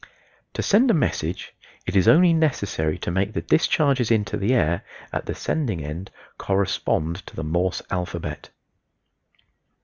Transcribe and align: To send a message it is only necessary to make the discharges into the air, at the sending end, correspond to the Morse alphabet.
To 0.53 0.63
send 0.63 0.89
a 0.89 0.95
message 0.95 1.53
it 1.85 1.95
is 1.95 2.07
only 2.07 2.33
necessary 2.33 2.97
to 2.97 3.11
make 3.11 3.33
the 3.33 3.41
discharges 3.43 4.09
into 4.09 4.35
the 4.35 4.51
air, 4.55 4.83
at 5.13 5.27
the 5.27 5.35
sending 5.35 5.83
end, 5.85 6.09
correspond 6.39 7.17
to 7.27 7.35
the 7.35 7.43
Morse 7.43 7.83
alphabet. 7.91 8.49